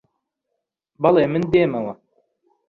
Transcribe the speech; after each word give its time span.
بەڵێ، 1.01 1.23
من 1.33 1.43
دێمەوە 1.51 1.93